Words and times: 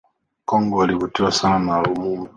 Kongo 0.45 0.77
Walivutiwa 0.77 1.31
sana 1.31 1.59
na 1.65 1.81
Lumumba 1.81 2.29